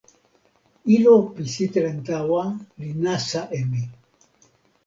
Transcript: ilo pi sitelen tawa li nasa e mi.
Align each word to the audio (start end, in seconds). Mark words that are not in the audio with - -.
ilo 0.95 1.13
pi 1.33 1.43
sitelen 1.53 1.99
tawa 2.07 2.43
li 2.79 2.89
nasa 3.03 3.41
e 3.57 3.61
mi. 3.71 3.83